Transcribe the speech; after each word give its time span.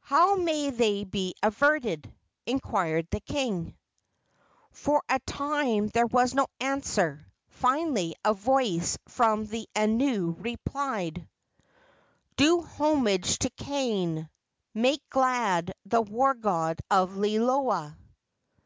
"How 0.00 0.36
may 0.36 0.70
they 0.70 1.04
be 1.04 1.34
averted?" 1.42 2.10
inquired 2.46 3.06
the 3.10 3.20
king. 3.20 3.76
For 4.70 5.02
a 5.10 5.18
time 5.20 5.88
there 5.88 6.06
was 6.06 6.32
no 6.32 6.46
answer. 6.58 7.30
Finally 7.50 8.14
a 8.24 8.32
voice 8.32 8.96
from 9.08 9.44
the 9.44 9.68
anu 9.76 10.34
replied: 10.38 11.28
"Do 12.38 12.62
homage 12.62 13.40
to 13.40 13.50
Kane; 13.50 14.30
make 14.72 15.06
glad 15.10 15.74
the 15.84 16.00
war 16.00 16.32
god 16.32 16.80
of 16.90 17.18
Liloa!" 17.18 17.94